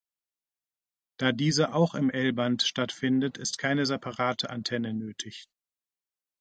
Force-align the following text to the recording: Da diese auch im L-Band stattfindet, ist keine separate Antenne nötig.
Da 1.19 1.31
diese 1.31 1.75
auch 1.75 1.93
im 1.93 2.09
L-Band 2.09 2.63
stattfindet, 2.63 3.37
ist 3.37 3.59
keine 3.59 3.85
separate 3.85 4.49
Antenne 4.49 4.95
nötig. 4.95 5.47